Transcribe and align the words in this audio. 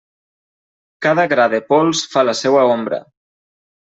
Cada 1.05 1.25
gra 1.33 1.45
de 1.51 1.59
pols 1.67 2.01
fa 2.13 2.25
la 2.29 2.35
seua 2.39 2.63
ombra. 2.79 3.01